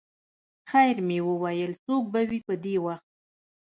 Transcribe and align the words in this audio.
خیر 0.69 0.97
مې 1.07 1.19
وویل 1.27 1.71
څوک 1.85 2.03
به 2.13 2.21
وي 2.29 2.39
په 2.47 2.53
دې 2.63 2.75
وخت. 2.85 3.07